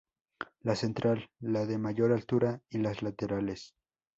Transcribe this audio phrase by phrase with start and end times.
[0.61, 3.75] La central, la de mayor altura, y las laterales.